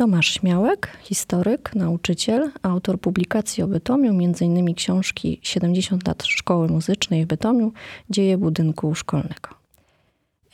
Tomasz 0.00 0.32
Śmiałek, 0.32 0.96
historyk, 1.02 1.74
nauczyciel, 1.74 2.50
autor 2.62 3.00
publikacji 3.00 3.62
o 3.62 3.66
Bytomiu, 3.66 4.10
m.in. 4.10 4.74
książki 4.74 5.40
70 5.42 6.08
lat 6.08 6.24
szkoły 6.24 6.68
muzycznej 6.68 7.24
w 7.24 7.28
Bytomiu, 7.28 7.72
dzieje 8.10 8.38
budynku 8.38 8.94
szkolnego. 8.94 9.48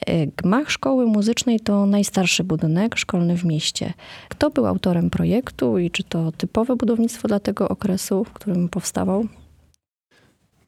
E, 0.07 0.27
Gmach 0.27 0.71
Szkoły 0.71 1.07
Muzycznej 1.07 1.61
to 1.61 1.87
najstarszy 1.87 2.45
budynek 2.45 2.97
szkolny 2.97 3.37
w 3.37 3.45
mieście. 3.45 3.93
Kto 4.29 4.51
był 4.51 4.67
autorem 4.67 5.11
projektu 5.11 5.79
i 5.79 5.91
czy 5.91 6.05
to 6.05 6.33
typowe 6.33 6.77
budownictwo 6.77 7.29
dla 7.29 7.41
tego 7.41 7.69
okresu, 7.69 8.25
w 8.25 8.33
którym 8.33 8.69
powstawał? 8.69 9.27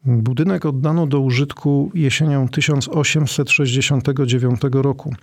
Budynek 0.05 0.67
oddano 0.67 1.07
do 1.07 1.21
użytku 1.21 1.91
jesienią 1.95 2.49
1869 2.49 4.61
roku. 4.73 5.15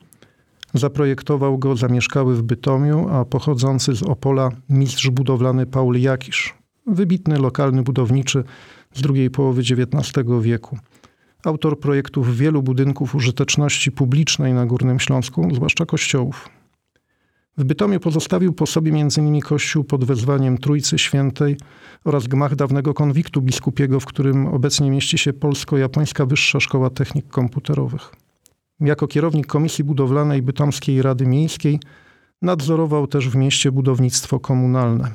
Zaprojektował 0.76 1.58
go 1.58 1.76
zamieszkały 1.76 2.36
w 2.36 2.42
Bytomiu, 2.42 3.10
a 3.10 3.26
pochodzący 3.26 3.96
z 3.96 4.04
Opola 4.04 4.50
mistrz 4.70 5.10
budowlany 5.10 5.66
Paul 5.66 6.00
Jakisz, 6.00 6.54
wybitny 6.88 7.40
lokalny 7.40 7.84
budowniczy 7.84 8.44
z 8.94 9.02
drugiej 9.02 9.30
połowy 9.30 9.62
XIX 9.62 10.26
wieku. 10.42 10.78
Autor 11.46 11.80
projektów 11.80 12.38
wielu 12.38 12.64
budynków 12.64 13.16
użyteczności 13.16 13.92
publicznej 13.92 14.54
na 14.54 14.66
Górnym 14.66 15.00
Śląsku, 15.00 15.50
zwłaszcza 15.54 15.86
kościołów. 15.86 16.50
W 17.58 17.64
Bytomiu 17.64 18.00
pozostawił 18.00 18.54
po 18.54 18.66
sobie 18.66 18.92
m.in. 18.92 19.42
kościół 19.42 19.84
pod 19.84 20.06
wezwaniem 20.06 20.58
Trójcy 20.58 21.00
Świętej 21.00 21.58
oraz 22.04 22.28
gmach 22.28 22.56
dawnego 22.56 22.94
konwiktu 22.94 23.42
biskupiego, 23.42 24.00
w 24.00 24.06
którym 24.06 24.48
obecnie 24.48 24.92
mieści 24.92 25.18
się 25.18 25.34
Polsko-Japońska 25.34 26.26
Wyższa 26.26 26.60
Szkoła 26.60 26.90
Technik 26.90 27.28
Komputerowych. 27.28 28.25
Jako 28.80 29.08
kierownik 29.08 29.48
Komisji 29.48 29.84
Budowlanej 29.84 30.42
Bytomskiej 30.42 31.02
Rady 31.02 31.26
Miejskiej 31.26 31.80
nadzorował 32.42 33.08
też 33.08 33.30
w 33.30 33.36
mieście 33.36 33.72
budownictwo 33.72 34.40
komunalne. 34.40 35.12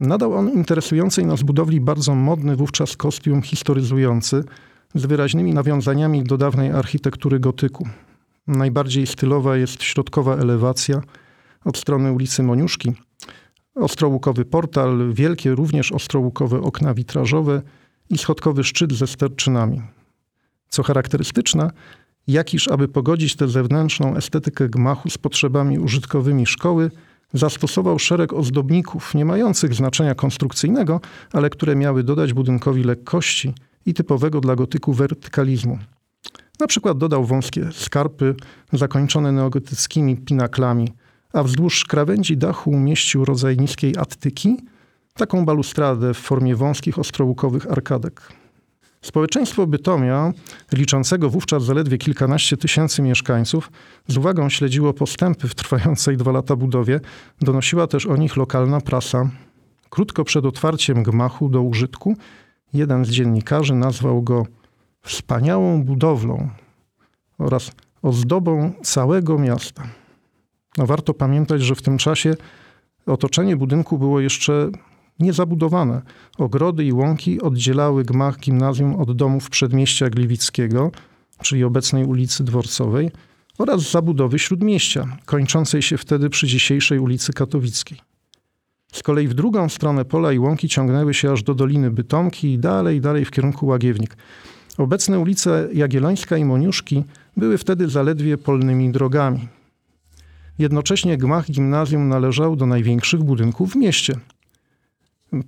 Nadał 0.00 0.34
on 0.34 0.50
interesującej 0.50 1.26
nas 1.26 1.42
budowli 1.42 1.80
bardzo 1.80 2.14
modny 2.14 2.56
wówczas 2.56 2.96
kostium 2.96 3.42
historyzujący 3.42 4.44
z 4.94 5.06
wyraźnymi 5.06 5.54
nawiązaniami 5.54 6.24
do 6.24 6.38
dawnej 6.38 6.70
architektury 6.70 7.40
gotyku. 7.40 7.88
Najbardziej 8.46 9.06
stylowa 9.06 9.56
jest 9.56 9.82
środkowa 9.82 10.36
elewacja 10.36 11.02
od 11.64 11.78
strony 11.78 12.12
ulicy 12.12 12.42
Moniuszki. 12.42 12.92
Ostrołukowy 13.74 14.44
portal, 14.44 15.12
wielkie 15.12 15.54
również 15.54 15.92
ostrołukowe 15.92 16.60
okna 16.60 16.94
witrażowe 16.94 17.62
i 18.10 18.18
schodkowy 18.18 18.64
szczyt 18.64 18.92
ze 18.92 19.06
sterczynami. 19.06 19.82
Co 20.68 20.82
charakterystyczne, 20.82 21.70
Jakiż, 22.26 22.68
aby 22.68 22.88
pogodzić 22.88 23.36
tę 23.36 23.48
zewnętrzną 23.48 24.16
estetykę 24.16 24.68
gmachu 24.68 25.10
z 25.10 25.18
potrzebami 25.18 25.78
użytkowymi 25.78 26.46
szkoły, 26.46 26.90
zastosował 27.32 27.98
szereg 27.98 28.32
ozdobników, 28.32 29.14
nie 29.14 29.24
mających 29.24 29.74
znaczenia 29.74 30.14
konstrukcyjnego, 30.14 31.00
ale 31.32 31.50
które 31.50 31.76
miały 31.76 32.04
dodać 32.04 32.32
budynkowi 32.32 32.84
lekkości 32.84 33.54
i 33.86 33.94
typowego 33.94 34.40
dla 34.40 34.56
gotyku 34.56 34.92
wertykalizmu. 34.92 35.78
Na 36.60 36.66
przykład 36.66 36.98
dodał 36.98 37.24
wąskie 37.24 37.68
skarpy 37.72 38.34
zakończone 38.72 39.32
neogotyckimi 39.32 40.16
pinaklami, 40.16 40.92
a 41.32 41.42
wzdłuż 41.42 41.84
krawędzi 41.84 42.36
dachu 42.36 42.70
umieścił 42.70 43.24
rodzaj 43.24 43.56
niskiej 43.56 43.94
attyki, 43.98 44.56
taką 45.14 45.44
balustradę 45.44 46.14
w 46.14 46.18
formie 46.18 46.56
wąskich 46.56 46.98
ostrołukowych 46.98 47.70
arkadek. 47.70 48.41
Społeczeństwo 49.02 49.66
Bytomia, 49.66 50.32
liczącego 50.72 51.30
wówczas 51.30 51.64
zaledwie 51.64 51.98
kilkanaście 51.98 52.56
tysięcy 52.56 53.02
mieszkańców, 53.02 53.70
z 54.08 54.16
uwagą 54.16 54.48
śledziło 54.48 54.92
postępy 54.92 55.48
w 55.48 55.54
trwającej 55.54 56.16
dwa 56.16 56.32
lata 56.32 56.56
budowie, 56.56 57.00
donosiła 57.40 57.86
też 57.86 58.06
o 58.06 58.16
nich 58.16 58.36
lokalna 58.36 58.80
prasa. 58.80 59.30
Krótko 59.90 60.24
przed 60.24 60.44
otwarciem 60.46 61.02
gmachu 61.02 61.48
do 61.48 61.62
użytku, 61.62 62.16
jeden 62.74 63.04
z 63.04 63.08
dziennikarzy 63.08 63.74
nazwał 63.74 64.22
go 64.22 64.46
wspaniałą 65.02 65.84
budowlą 65.84 66.48
oraz 67.38 67.72
ozdobą 68.02 68.72
całego 68.82 69.38
miasta. 69.38 69.82
No 70.78 70.86
warto 70.86 71.14
pamiętać, 71.14 71.62
że 71.62 71.74
w 71.74 71.82
tym 71.82 71.98
czasie 71.98 72.34
otoczenie 73.06 73.56
budynku 73.56 73.98
było 73.98 74.20
jeszcze 74.20 74.70
niezabudowane. 75.22 76.02
Ogrody 76.38 76.84
i 76.84 76.92
łąki 76.92 77.40
oddzielały 77.40 78.04
gmach 78.04 78.38
gimnazjum 78.38 78.96
od 78.96 79.12
domów 79.12 79.50
przedmieścia 79.50 80.10
Gliwickiego, 80.10 80.90
czyli 81.42 81.64
obecnej 81.64 82.04
ulicy 82.04 82.44
Dworcowej, 82.44 83.10
oraz 83.58 83.90
zabudowy 83.90 84.38
śródmieścia, 84.38 85.16
kończącej 85.24 85.82
się 85.82 85.98
wtedy 85.98 86.30
przy 86.30 86.46
dzisiejszej 86.46 86.98
ulicy 86.98 87.32
Katowickiej. 87.32 87.98
Z 88.92 89.02
kolei 89.02 89.28
w 89.28 89.34
drugą 89.34 89.68
stronę 89.68 90.04
pola 90.04 90.32
i 90.32 90.38
łąki 90.38 90.68
ciągnęły 90.68 91.14
się 91.14 91.32
aż 91.32 91.42
do 91.42 91.54
Doliny 91.54 91.90
Bytomki 91.90 92.52
i 92.52 92.58
dalej, 92.58 93.00
dalej 93.00 93.24
w 93.24 93.30
kierunku 93.30 93.66
Łagiewnik. 93.66 94.16
Obecne 94.78 95.18
ulice 95.18 95.68
Jagiellońska 95.74 96.36
i 96.36 96.44
Moniuszki 96.44 97.04
były 97.36 97.58
wtedy 97.58 97.88
zaledwie 97.88 98.38
polnymi 98.38 98.92
drogami. 98.92 99.48
Jednocześnie 100.58 101.16
gmach 101.16 101.50
gimnazjum 101.50 102.08
należał 102.08 102.56
do 102.56 102.66
największych 102.66 103.22
budynków 103.22 103.72
w 103.72 103.76
mieście– 103.76 104.14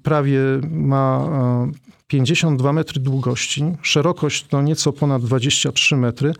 prawie 0.02 0.40
ma 0.70 1.28
52 2.06 2.70
e, 2.70 2.72
metry 2.72 3.00
długości, 3.00 3.64
szerokość 3.82 4.46
to 4.46 4.62
nieco 4.62 4.92
ponad 4.92 5.22
23 5.22 5.96
metry, 5.96 6.34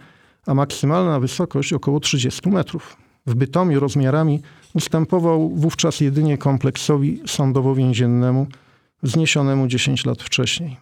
a 0.47 0.55
maksymalna 0.55 1.21
wysokość 1.21 1.73
około 1.73 2.01
30 2.01 2.51
metrów. 2.51 2.97
W 3.27 3.35
Bytomiu 3.35 3.81
rozmiarami 3.81 4.41
ustępował 4.75 5.51
wówczas 5.51 6.01
jedynie 6.01 6.39
kompleksowi 6.39 7.21
sądowo-więziennemu 7.27 8.47
wzniesionemu 9.03 9.67
10 9.67 10.07
lat 10.07 10.23
wcześniej. 10.23 10.77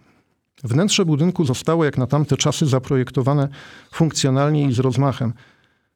Wnętrze 0.65 1.05
budynku 1.05 1.45
zostało 1.45 1.85
jak 1.85 1.99
na 1.99 2.07
tamte 2.07 2.37
czasy 2.37 2.67
zaprojektowane 2.67 3.49
funkcjonalnie 3.93 4.67
i 4.69 4.73
z 4.73 4.79
rozmachem. 4.79 5.33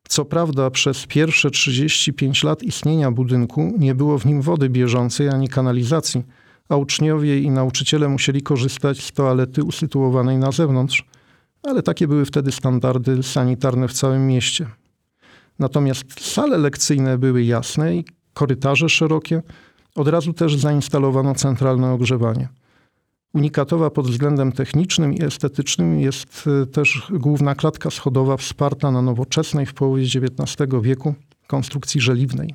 Co 0.09 0.25
prawda 0.25 0.71
przez 0.71 1.07
pierwsze 1.07 1.51
35 1.51 2.45
lat 2.45 2.63
istnienia 2.63 3.11
budynku 3.11 3.75
nie 3.79 3.95
było 3.95 4.19
w 4.19 4.27
nim 4.27 4.43
wody 4.43 4.69
bieżącej 4.69 5.29
ani 5.29 5.49
kanalizacji– 5.49 6.23
a 6.69 6.77
uczniowie 6.77 7.41
i 7.41 7.51
nauczyciele 7.51 8.09
musieli 8.09 8.43
korzystać 8.43 9.05
z 9.05 9.13
toalety 9.13 9.63
usytuowanej 9.63 10.39
na 10.39 10.53
zewnątrz, 10.53 11.05
ale 11.63 11.83
takie 11.83 12.09
były 12.09 12.25
wtedy 12.25 12.53
standardy 12.53 13.23
sanitarne 13.23 13.89
w 13.89 13.93
całym 13.93 14.27
mieście. 14.27 14.67
Natomiast 15.59 16.05
sale 16.21 16.59
lekcyjne 16.59 17.19
były 17.19 17.45
jasne 17.45 17.97
i 17.97 18.05
korytarze 18.35 18.89
szerokie. 18.89 19.43
Od 19.95 20.09
razu 20.09 20.33
też 20.33 20.57
zainstalowano 20.57 21.35
centralne 21.35 21.93
ogrzewanie. 21.93 22.49
Unikatowa 23.35 23.91
pod 23.91 24.11
względem 24.11 24.53
technicznym 24.53 25.15
i 25.15 25.25
estetycznym 25.25 26.01
jest 26.01 26.45
e, 26.63 26.67
też 26.67 27.09
główna 27.11 27.55
klatka 27.55 27.91
schodowa 27.91 28.37
wsparta 28.37 28.91
na 28.91 29.03
nowoczesnej 29.03 29.67
w 29.67 29.75
połowie 29.75 30.03
XIX 30.03 30.73
wieku 30.83 31.15
konstrukcji 31.47 32.01
żeliwnej. 32.01 32.55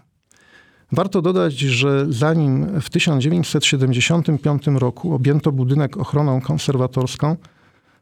Warto 0.91 1.21
dodać, 1.21 1.53
że 1.59 2.05
zanim 2.09 2.81
w 2.81 2.89
1975 2.89 4.63
roku 4.67 5.13
objęto 5.13 5.51
budynek 5.51 5.97
ochroną 5.97 6.41
konserwatorską, 6.41 7.35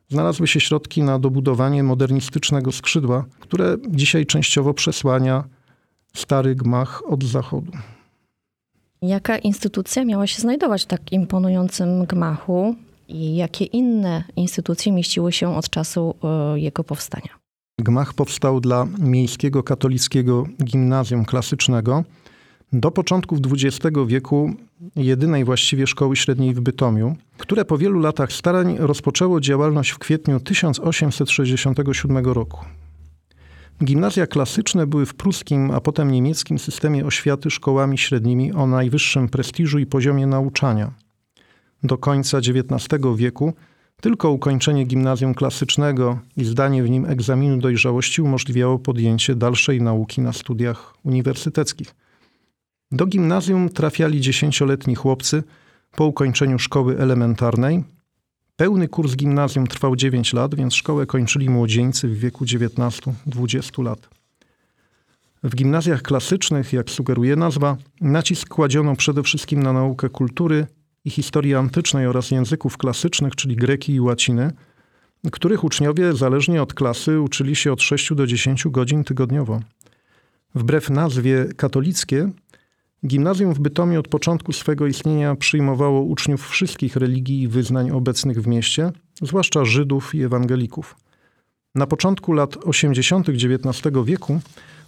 znalazły 0.10 0.48
się 0.48 0.60
środki 0.60 1.04
na 1.04 1.20
dobudowanie 1.20 1.84
modernistycznego 1.84 2.72
skrzydła, 2.72 3.26
które 3.40 3.78
dzisiaj 3.90 4.26
częściowo 4.26 4.74
przesłania 4.74 5.44
stary 6.14 6.56
gmach 6.56 7.02
od 7.08 7.24
zachodu. 7.24 7.72
Jaka 9.02 9.38
instytucja 9.38 10.06
miała 10.06 10.28
się 10.28 10.42
znajdować 10.42 10.84
w 10.84 10.86
tak 10.86 11.12
imponującym 11.12 12.06
gmachu 12.06 12.76
i 13.08 13.36
jakie 13.36 13.66
inne 13.66 14.24
instytucje 14.36 14.92
mieściły 14.92 15.32
się 15.32 15.56
od 15.56 15.70
czasu 15.70 16.16
e, 16.24 16.60
jego 16.60 16.84
powstania? 16.84 17.40
Gmach 17.80 18.14
powstał 18.14 18.60
dla 18.60 18.88
Miejskiego 19.00 19.64
Katolickiego 19.64 20.44
Gimnazjum 20.64 21.26
Klasycznego, 21.26 22.04
do 22.74 22.91
początków 22.91 23.40
XX 23.53 23.97
wieku 24.07 24.53
jedynej 24.96 25.46
właściwie 25.46 25.88
szkoły 25.88 26.16
średniej 26.16 26.53
w 26.53 26.61
Bytomiu, 26.61 27.16
które 27.38 27.66
po 27.66 27.78
wielu 27.78 27.99
latach 27.99 28.32
starań 28.32 28.76
rozpoczęło 28.79 29.41
działalność 29.41 29.91
w 29.91 29.99
kwietniu 29.99 30.40
1867 30.40 32.17
roku. 32.17 32.66
Gimnazja 33.84 34.28
klasyczne 34.28 34.88
były 34.88 35.05
w 35.05 35.14
pruskim, 35.14 35.72
a 35.72 35.82
potem 35.82 36.11
niemieckim 36.11 36.59
systemie 36.59 37.05
oświaty 37.05 37.49
szkołami 37.49 37.97
średnimi 37.97 38.53
o 38.53 38.67
najwyższym 38.67 39.29
prestiżu 39.29 39.79
i 39.79 39.85
poziomie 39.85 40.28
nauczania. 40.28 40.94
Do 41.84 41.97
końca 41.97 42.38
XIX 42.38 42.99
wieku 43.16 43.53
tylko 44.02 44.32
ukończenie 44.32 44.84
gimnazjum 44.84 45.34
klasycznego 45.34 46.20
i 46.38 46.46
zdanie 46.46 46.84
w 46.84 46.90
nim 46.90 47.05
egzaminu 47.05 47.58
dojrzałości 47.58 48.22
umożliwiało 48.22 48.79
podjęcie 48.79 49.35
dalszej 49.35 49.82
nauki 49.82 50.22
na 50.22 50.34
studiach 50.34 50.94
uniwersyteckich– 51.03 51.96
do 52.91 53.06
gimnazjum 53.06 53.70
trafiali 53.70 54.22
dziesięcioletni 54.22 54.96
chłopcy 54.96 55.44
po 55.96 56.06
ukończeniu 56.06 56.59
szkoły 56.59 56.97
elementarnej. 56.97 57.84
Pełny 58.56 58.88
kurs 58.88 59.16
gimnazjum 59.16 59.68
trwał 59.68 59.96
9 59.96 60.34
lat, 60.34 60.56
więc 60.56 60.74
szkołę 60.76 61.06
kończyli 61.06 61.50
młodzieńcy 61.50 62.08
w 62.08 62.20
wieku 62.20 62.46
19-20 62.46 63.84
lat. 63.84 64.09
W 65.44 65.56
gimnazjach 65.56 66.02
klasycznych, 66.02 66.74
jak 66.74 66.90
sugeruje 66.90 67.36
nazwa, 67.36 67.78
nacisk 68.02 68.47
kładziono 68.50 68.96
przede 68.96 69.24
wszystkim 69.24 69.64
na 69.64 69.74
naukę 69.74 70.09
kultury 70.09 70.68
i 71.06 71.09
historii 71.09 71.56
antycznej 71.56 72.08
oraz 72.08 72.32
języków 72.32 72.78
klasycznych, 72.78 73.35
czyli 73.35 73.56
greki 73.56 73.94
i 73.94 74.02
łaciny, 74.02 74.52
których 75.32 75.64
uczniowie 75.64 76.14
zależnie 76.14 76.62
od 76.62 76.74
klasy 76.74 77.22
uczyli 77.22 77.56
się 77.56 77.74
od 77.74 77.82
6 77.82 78.14
do 78.14 78.28
10 78.28 78.68
godzin 78.68 79.03
tygodniowo. 79.03 79.59
Wbrew 80.56 80.90
nazwie 80.90 81.46
katolickie, 81.58 82.32
gimnazjum 83.05 83.53
w 83.53 83.59
Bytomiu 83.59 83.99
od 83.99 84.07
początku 84.07 84.53
swego 84.53 84.87
istnienia 84.87 85.35
przyjmowało 85.35 86.01
uczniów 86.01 86.49
wszystkich 86.49 86.96
religii 86.96 87.41
i 87.41 87.47
wyznań 87.47 87.91
obecnych 87.91 88.41
w 88.41 88.47
mieście, 88.47 88.91
zwłaszcza 89.22 89.66
Żydów 89.66 90.16
i 90.16 90.23
ewangelików. 90.23 90.96
Na 91.75 91.87
początku 91.87 92.34
lat 92.34 92.57
80. 92.66 93.29
XIX 93.29 93.93
wieku 94.05 94.40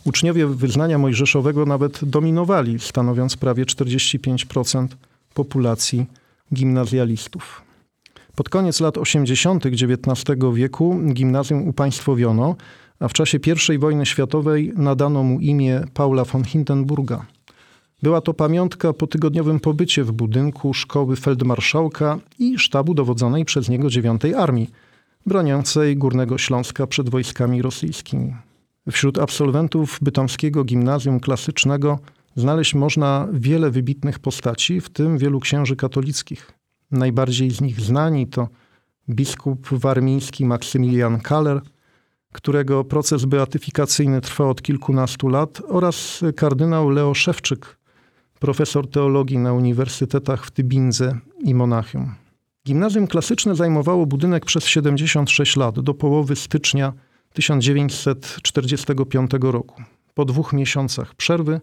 uczniowie 0.05 0.47
wyznania 0.47 0.97
mojżeszowego 0.97 1.65
nawet 1.65 2.05
dominowali, 2.05 2.79
stanowiąc 2.79 3.37
prawie 3.37 3.65
45% 3.65 4.87
populacji 5.33 6.05
gimnazjalistów. 6.53 7.61
Pod 8.35 8.49
koniec 8.49 8.79
lat 8.79 8.97
80. 8.97 9.65
XIX 9.65 10.39
wieku 10.53 10.99
gimnazjum 11.13 11.67
upaństwowiono, 11.67 12.55
a 12.99 13.07
w 13.07 13.13
czasie 13.13 13.39
I 13.73 13.77
wojny 13.77 14.05
światowej 14.05 14.73
nadano 14.75 15.23
mu 15.23 15.39
imię 15.39 15.83
Paula 15.93 16.25
von 16.25 16.43
Hindenburga. 16.43 17.25
Była 18.01 18.21
to 18.21 18.33
pamiątka 18.33 18.93
po 18.93 19.07
tygodniowym 19.07 19.59
pobycie 19.59 20.03
w 20.03 20.11
budynku 20.11 20.73
szkoły 20.73 21.15
feldmarszałka 21.15 22.19
i 22.39 22.59
sztabu 22.59 22.93
dowodzonej 22.93 23.45
przez 23.45 23.69
niego 23.69 23.89
dziewiątej 23.89 24.35
Armii, 24.35 24.69
broniącej 25.25 25.97
Górnego 25.97 26.37
Śląska 26.37 26.87
przed 26.87 27.09
wojskami 27.09 27.61
rosyjskimi. 27.61 28.33
Wśród 28.91 29.19
absolwentów 29.19 29.99
bytomskiego 30.01 30.63
gimnazjum 30.63 31.19
klasycznego 31.19 31.99
znaleźć 32.35 32.75
można 32.75 33.27
wiele 33.33 33.71
wybitnych 33.71 34.19
postaci, 34.19 34.81
w 34.81 34.89
tym 34.89 35.17
wielu 35.17 35.39
księży 35.39 35.75
katolickich. 35.75 36.51
Najbardziej 36.91 37.51
z 37.51 37.61
nich 37.61 37.81
znani 37.81 38.27
to 38.27 38.47
biskup 39.09 39.67
warmiński 39.71 40.45
Maksymilian 40.45 41.19
Kaller, 41.19 41.61
którego 42.31 42.83
proces 42.83 43.25
beatyfikacyjny 43.25 44.21
trwa 44.21 44.45
od 44.45 44.61
kilkunastu 44.61 45.27
lat, 45.27 45.61
oraz 45.67 46.21
kardynał 46.35 46.89
Leo 46.89 47.13
Szewczyk, 47.13 47.77
profesor 48.41 48.89
teologii 48.89 49.37
na 49.37 49.53
uniwersytetach 49.53 50.45
w 50.45 50.51
Tybindze 50.51 51.19
i 51.39 51.55
Monachium. 51.55 52.15
Gimnazjum 52.65 53.07
klasyczne 53.07 53.55
zajmowało 53.55 54.05
budynek 54.05 54.45
przez 54.45 54.65
76 54.65 55.55
lat, 55.55 55.79
do 55.79 55.93
połowy 55.93 56.35
stycznia 56.35 56.93
1945 57.33 59.31
roku. 59.41 59.83
Po 60.13 60.25
dwóch 60.25 60.53
miesiącach 60.53 61.15
przerwy, 61.15 61.61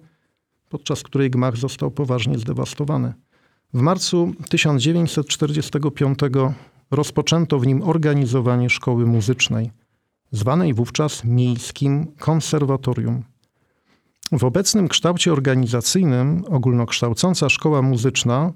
podczas 0.69 1.03
której 1.03 1.31
gmach 1.31 1.57
został 1.57 1.91
poważnie 1.91 2.39
zdewastowany. 2.39 3.15
W 3.75 3.81
marcu 3.81 4.33
1945 4.49 6.19
rozpoczęto 6.91 7.59
w 7.59 7.67
nim 7.67 7.83
organizowanie 7.83 8.71
szkoły 8.71 9.07
muzycznej, 9.07 9.71
zwanej 10.31 10.75
wówczas 10.75 11.25
Miejskim 11.25 12.07
Konserwatorium. 12.19 13.23
W 14.33 14.45
obecnym 14.45 14.89
kształcie 14.89 15.33
organizacyjnym 15.33 16.45
ogólnokształcąca 16.49 17.49
szkoła 17.49 17.83
muzyczna 17.83 18.53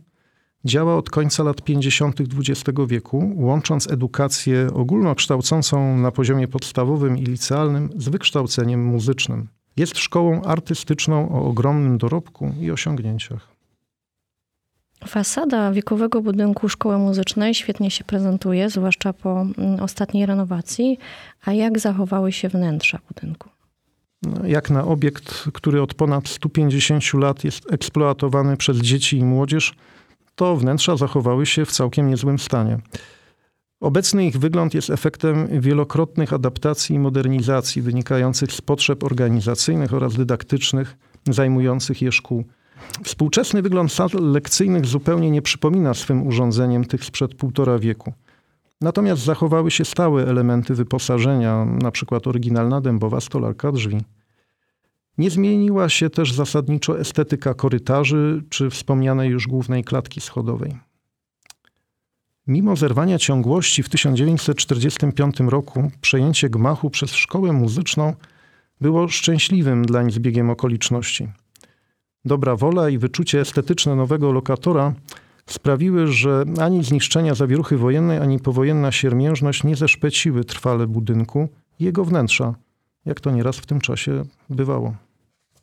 działa 0.65 0.97
od 0.97 1.11
końca 1.11 1.43
lat 1.43 1.63
50. 1.63 2.21
XX 2.21 2.79
wieku, 2.87 3.33
łącząc 3.37 3.91
edukację 3.91 4.69
ogólnokształcącą 4.75 5.97
na 5.99 6.11
poziomie 6.11 6.49
podstawowym 6.49 7.19
i 7.19 7.23
licealnym 7.23 7.91
z 7.97 8.09
wykształceniem 8.09 8.85
muzycznym. 8.85 9.49
Jest 9.77 9.99
szkołą 9.99 10.43
artystyczną 10.43 11.33
o 11.33 11.45
ogromnym 11.45 11.99
dorobku 11.99 12.55
i 12.61 12.71
osiągnięciach. 12.71 13.49
Fasada 15.07 15.73
wiekowego 15.73 16.23
budynku 16.23 16.69
szkoły 16.69 16.99
muzycznej 16.99 17.55
świetnie 17.55 17.91
się 17.91 18.05
prezentuje, 18.05 18.71
zwłaszcza 18.71 19.13
po 19.13 19.41
mm, 19.41 19.81
ostatniej 19.81 20.27
renowacji. 20.27 20.99
A 21.45 21.53
jak 21.53 21.79
zachowały 21.79 22.33
się 22.33 22.49
wnętrza 22.49 22.99
budynku? 23.09 23.49
Jak 24.45 24.71
na 24.71 24.85
obiekt, 24.85 25.49
który 25.53 25.83
od 25.83 25.95
ponad 25.95 26.29
150 26.29 27.15
lat 27.15 27.45
jest 27.45 27.73
eksploatowany 27.73 28.57
przez 28.57 28.79
dzieci 28.79 29.19
i 29.19 29.25
młodzież, 29.25 29.75
to 30.35 30.57
wnętrza 30.57 30.97
zachowały 30.97 31.47
się 31.47 31.65
w 31.65 31.73
całkiem 31.73 32.09
niezłym 32.09 32.39
stanie. 32.39 32.79
Obecny 33.81 34.27
ich 34.27 34.39
wygląd 34.39 34.75
jest 34.75 34.91
efektem 34.91 35.61
wielokrotnych 35.61 36.33
adaptacji 36.33 36.97
i 36.97 36.99
modernizacji 36.99 37.83
wynikających 37.83 38.53
z 38.53 38.61
potrzeb 38.61 39.05
organizacyjnych 39.05 39.95
oraz 39.95 40.15
dydaktycznych 40.17 40.97
zajmujących 41.31 42.03
je 42.03 42.13
szkół. 42.13 42.45
Współczesny 43.05 43.63
wygląd 43.63 43.93
sal 43.93 44.09
lekcyjnych 44.21 44.87
zupełnie 44.87 45.31
nie 45.31 45.43
przypomina 45.43 45.95
swym 45.95 46.27
urządzeniem 46.27 46.85
tych 46.85 47.05
sprzed 47.05 47.35
półtora 47.35 47.79
wieku. 47.79 48.13
Natomiast 48.83 49.23
zachowały 49.23 49.71
się 49.71 49.85
stałe 49.85 50.27
elementy 50.27 50.75
wyposażenia, 50.75 51.67
np. 51.81 52.19
oryginalna 52.27 52.81
dębowa 52.81 53.21
stolarka 53.21 53.73
drzwi. 53.73 53.99
Nie 55.19 55.31
zmieniła 55.31 55.89
się 55.89 56.11
też 56.11 56.33
zasadniczo 56.33 57.01
estetyka 57.01 57.55
korytarzy 57.55 58.43
czy 58.49 58.71
wspomnianej 58.71 59.31
już 59.31 59.47
głównej 59.47 59.85
klatki 59.85 60.21
schodowej. 60.21 60.79
Mimo 62.47 62.77
zerwania 62.77 63.19
ciągłości 63.19 63.83
w 63.83 63.89
1945 63.89 65.41
roku 65.41 65.91
przejęcie 66.01 66.51
gmachu 66.51 66.91
przez 66.91 67.15
szkołę 67.15 67.53
muzyczną 67.53 68.15
było 68.81 69.09
szczęśliwym 69.09 69.85
dlań 69.85 70.11
zbiegiem 70.11 70.51
okoliczności. 70.51 71.29
Dobra 72.25 72.57
wola 72.57 72.89
i 72.89 72.99
wyczucie 72.99 73.41
estetyczne 73.41 73.97
nowego 73.97 74.33
lokatora 74.33 74.95
sprawiły, 75.47 76.07
że 76.07 76.45
ani 76.61 76.85
zniszczenia 76.85 77.35
zawieruchy 77.35 77.77
wojennej, 77.77 78.19
ani 78.19 78.39
powojenna 78.39 78.93
siermiężność 78.93 79.65
nie 79.65 79.77
zeszpeciły 79.77 80.45
trwale 80.45 80.87
budynku 80.87 81.49
i 81.81 81.85
jego 81.85 82.05
wnętrza, 82.05 82.55
jak 83.05 83.21
to 83.21 83.31
nieraz 83.31 83.57
w 83.57 83.67
tym 83.67 83.81
czasie 83.81 84.23
bywało. 84.51 84.95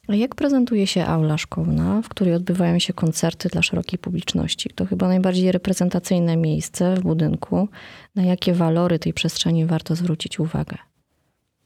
A 0.07 0.15
jak 0.15 0.35
prezentuje 0.35 0.87
się 0.87 1.05
aula 1.05 1.37
szkolna, 1.37 2.01
w 2.01 2.09
której 2.09 2.33
odbywają 2.33 2.79
się 2.79 2.93
koncerty 2.93 3.49
dla 3.49 3.61
szerokiej 3.61 3.99
publiczności? 3.99 4.69
To 4.75 4.85
chyba 4.85 5.07
najbardziej 5.07 5.51
reprezentacyjne 5.51 6.37
miejsce 6.37 6.95
w 6.95 7.01
budynku. 7.01 7.67
Na 8.15 8.23
jakie 8.23 8.53
walory 8.53 8.99
tej 8.99 9.13
przestrzeni 9.13 9.65
warto 9.65 9.95
zwrócić 9.95 10.39
uwagę? 10.39 10.77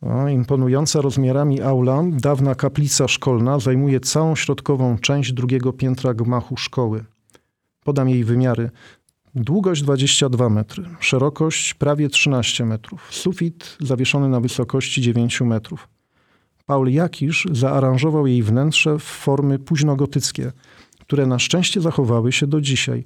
O, 0.02 0.28
imponująca 0.28 1.02
rozmiarami 1.02 1.62
aula, 1.62 2.04
dawna 2.12 2.56
kaplica 2.56 3.08
szkolna 3.08 3.60
zajmuje 3.60 4.00
całą 4.00 4.36
środkową 4.36 4.98
część 4.98 5.34
drugiego 5.34 5.74
piętra 5.74 6.14
gmachu 6.14 6.58
szkoły. 6.58 7.04
Podam 7.84 8.10
jej 8.10 8.24
wymiary. 8.24 8.70
Długość 9.36 9.82
22 9.82 10.50
metry, 10.50 10.84
szerokość 11.00 11.74
prawie 11.74 12.10
13 12.10 12.66
metrów, 12.66 13.08
sufit 13.12 13.78
zawieszony 13.80 14.30
na 14.30 14.40
wysokości 14.40 15.02
9 15.02 15.42
metrów. 15.42 15.88
Paul 16.66 16.92
Jakisz 16.92 17.48
zaaranżował 17.52 18.28
jej 18.28 18.44
wnętrze 18.44 19.00
w 19.00 19.04
formy 19.04 19.60
późnogotyckie, 19.60 20.52
które 21.00 21.28
na 21.28 21.40
szczęście 21.40 21.82
zachowały 21.82 22.32
się 22.32 22.48
do 22.48 22.62
dzisiaj, 22.62 23.06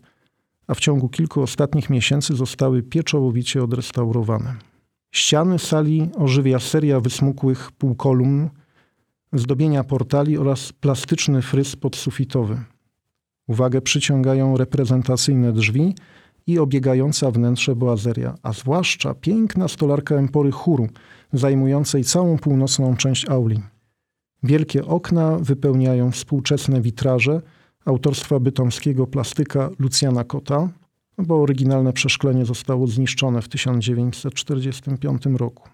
a 0.68 0.74
w 0.74 0.80
ciągu 0.80 1.10
kilku 1.10 1.42
ostatnich 1.42 1.90
miesięcy 1.90 2.36
zostały 2.36 2.84
pieczołowicie 2.84 3.64
odrestaurowane. 3.64 4.56
Ściany 5.12 5.60
sali 5.60 6.10
ożywia 6.16 6.60
seria 6.60 7.00
wysmukłych 7.00 7.72
półkolumn, 7.72 8.50
zdobienia 9.34 9.84
portali 9.84 10.38
oraz 10.38 10.74
plastyczny 10.74 11.42
fryz 11.42 11.76
podsufitowy. 11.76 12.64
Uwagę 13.48 13.82
przyciągają 13.82 14.58
reprezentacyjne 14.58 15.54
drzwi 15.54 15.96
i 16.48 16.60
obiegająca 16.60 17.32
wnętrze 17.32 17.76
boazeria, 17.76 18.36
a 18.44 18.54
zwłaszcza 18.54 19.14
piękna 19.14 19.68
stolarka 19.68 20.16
empory 20.16 20.52
chóru, 20.52 20.88
zajmującej 21.34 22.04
całą 22.04 22.38
północną 22.38 22.96
część 22.96 23.30
auli. 23.30 23.60
Wielkie 24.44 24.86
okna 24.86 25.38
wypełniają 25.38 26.12
współczesne 26.12 26.82
witraże 26.82 27.42
autorstwa 27.86 28.40
bytomskiego 28.40 29.08
plastyka 29.08 29.70
Lucjana 29.80 30.24
Kota, 30.24 30.70
bo 31.18 31.42
oryginalne 31.42 31.94
przeszklenie 31.94 32.46
zostało 32.46 32.88
zniszczone 32.88 33.42
w 33.42 33.50
1945 33.50 35.24
roku. 35.26 35.70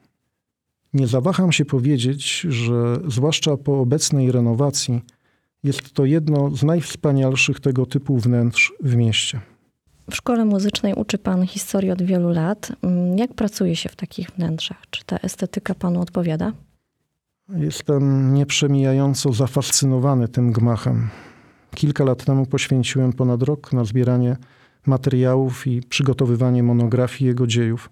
Nie 0.94 1.08
zawaham 1.08 1.52
się 1.52 1.66
powiedzieć, 1.66 2.40
że 2.40 3.00
zwłaszcza 3.08 3.58
po 3.58 3.80
obecnej 3.80 4.32
renowacji 4.32 5.02
jest 5.64 5.94
to 5.94 6.06
jedno 6.06 6.56
z 6.56 6.64
najwspanialszych 6.64 7.60
tego 7.60 7.86
typu 7.86 8.18
wnętrz 8.18 8.74
w 8.84 8.96
mieście. 8.96 9.42
W 10.12 10.16
szkole 10.16 10.46
muzycznej 10.46 10.94
uczy 10.94 11.18
Pan 11.18 11.48
historii 11.48 11.92
od 11.92 12.02
wielu 12.02 12.30
lat. 12.30 12.72
Mm, 12.82 13.18
jak 13.18 13.34
pracuje 13.34 13.76
się 13.76 13.90
w 13.90 13.96
takich 13.96 14.30
wnętrzach? 14.30 14.78
Czy 14.90 15.06
ta 15.06 15.18
estetyka 15.18 15.76
Panu 15.76 16.02
odpowiada? 16.02 16.54
Jestem 17.50 18.34
nieprzemijająco 18.34 19.34
zafascynowany 19.34 20.28
tym 20.28 20.52
gmachem. 20.52 21.10
Kilka 21.76 22.04
lat 22.04 22.26
temu 22.26 22.46
poświęciłem 22.46 23.14
ponad 23.14 23.44
rok 23.44 23.74
na 23.74 23.86
zbieranie 23.86 24.38
materiałów 24.86 25.68
i 25.68 25.82
przygotowywanie 25.82 26.64
monografii 26.64 27.28
jego 27.28 27.48
dziejów, 27.48 27.90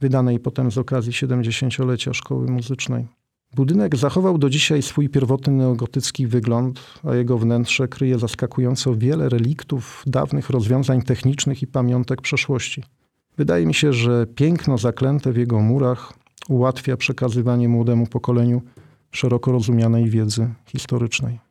wydanej 0.00 0.40
potem 0.40 0.70
z 0.70 0.78
okazji 0.78 1.12
70-lecia 1.12 2.14
Szkoły 2.14 2.46
Muzycznej. 2.46 3.06
Budynek 3.54 3.96
zachował 3.96 4.38
do 4.38 4.50
dzisiaj 4.50 4.82
swój 4.82 5.08
pierwotny 5.08 5.52
neogotycki 5.52 6.26
wygląd, 6.26 6.80
a 7.04 7.14
jego 7.14 7.38
wnętrze 7.38 7.88
kryje 7.88 8.18
zaskakująco 8.18 8.94
wiele 8.94 9.28
reliktów 9.28 10.02
dawnych 10.06 10.50
rozwiązań 10.50 11.02
technicznych 11.02 11.62
i 11.62 11.66
pamiątek 11.66 12.22
przeszłości. 12.22 12.82
Wydaje 13.36 13.66
mi 13.66 13.74
się, 13.74 13.92
że 13.92 14.26
piękno 14.26 14.78
zaklęte 14.78 15.32
w 15.32 15.36
jego 15.36 15.60
murach 15.60 16.12
ułatwia 16.48 16.96
przekazywanie 16.96 17.68
młodemu 17.68 18.06
pokoleniu 18.06 18.62
szeroko 19.10 19.52
rozumianej 19.52 20.10
wiedzy 20.10 20.48
historycznej. 20.66 21.45